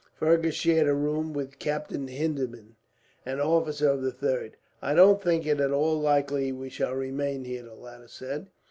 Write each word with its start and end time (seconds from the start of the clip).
Fergus 0.15 0.55
shared 0.55 0.87
a 0.87 0.95
room 0.95 1.31
with 1.31 1.59
Captain 1.59 2.07
Hindeman, 2.07 2.75
an 3.23 3.39
officer 3.39 3.87
of 3.87 4.01
the 4.01 4.11
3rd. 4.11 4.53
"I 4.81 4.95
don't 4.95 5.21
think 5.21 5.45
it 5.45 5.59
at 5.59 5.69
all 5.69 5.99
likely 6.01 6.51
we 6.51 6.69
shall 6.69 6.95
remain 6.95 7.45
here," 7.45 7.61
the 7.61 7.75
latter 7.75 8.07
said. 8.07 8.47